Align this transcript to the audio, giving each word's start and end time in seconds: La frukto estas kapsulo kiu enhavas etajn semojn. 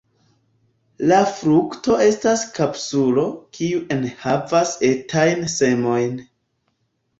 La 1.11 1.19
frukto 1.41 1.97
estas 2.05 2.47
kapsulo 2.57 3.27
kiu 3.59 3.85
enhavas 3.99 4.75
etajn 4.91 5.47
semojn. 5.61 6.21